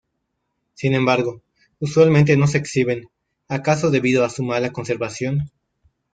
Sin 0.73 0.95
embargo, 0.95 1.43
usualmente 1.79 2.35
no 2.35 2.47
se 2.47 2.57
exhiben, 2.57 3.09
acaso 3.47 3.91
debido 3.91 4.25
a 4.25 4.31
su 4.31 4.41
mala 4.41 4.71
conservación. 4.71 5.51